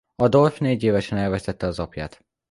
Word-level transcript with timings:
Adolf 0.15 0.59
négyévesen 0.59 1.17
elvesztette 1.17 1.67
az 1.67 1.79
apját. 1.79 2.25